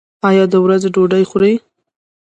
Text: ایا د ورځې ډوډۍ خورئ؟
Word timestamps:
ایا 0.27 0.43
د 0.53 0.55
ورځې 0.65 0.89
ډوډۍ 0.95 1.23
خورئ؟ 1.29 1.53